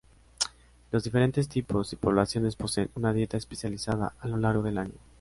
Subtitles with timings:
[0.91, 4.95] Los diferentes tipos y poblaciones poseen una dieta especializada a lo largo del año.